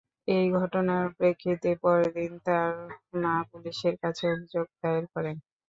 [0.27, 2.71] এই ঘটনার প্রেক্ষিতে পরদিন তার
[3.15, 5.35] মা পুলিশের কাছে অভিযোগ দায়ের করেন।